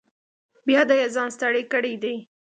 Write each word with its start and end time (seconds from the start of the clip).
بې 0.65 0.73
حده 0.79 0.95
یې 0.99 1.07
ځان 1.15 1.29
ستړی 1.35 1.63
کړی 1.73 1.93
دی. 2.03 2.15